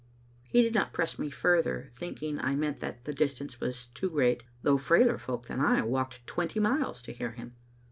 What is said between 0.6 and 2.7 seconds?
did not press me further, thinking I